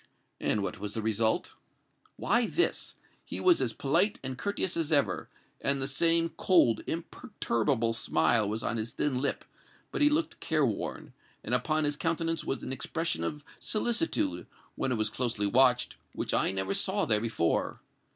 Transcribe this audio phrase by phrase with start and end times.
[0.39, 1.53] "And what was the result?"
[2.15, 2.95] "Why, this.
[3.23, 5.29] He was as polite and courteous as ever,
[5.61, 9.45] and the same cold, imperturbable smile was on his thin lip;
[9.91, 14.95] but he looked careworn, and upon his countenance was an expression of solicitude, when it
[14.97, 17.81] was closely watched, which I never saw there before.